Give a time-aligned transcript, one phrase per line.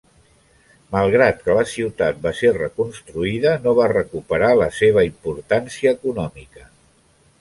[0.95, 6.67] Malgrat que la ciutat va ser reconstruïda no va recuperar la seva importància econòmica.